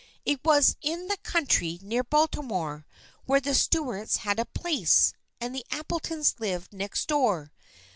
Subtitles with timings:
[0.25, 2.87] It was in the country near Baltimore,
[3.27, 7.51] where the Stuarts had a place, and the Appletons lived next door.